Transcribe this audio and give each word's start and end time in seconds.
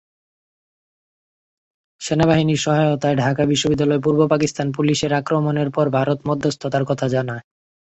সেনাবাহিনীর 2.01 2.63
সহায়তায় 2.65 3.15
ঢাকা 3.15 3.43
বিশ্ববিদ্যালয়ে 3.45 4.03
পূর্ব 4.05 4.19
পাকিস্তান 4.27 4.67
পুলিশের 4.71 5.11
আক্রমণের 5.13 5.69
পর 5.71 5.85
ভারত 5.89 6.19
মধ্যস্থতার 6.29 6.83
কথা 6.85 7.05
জানায়। 7.07 7.43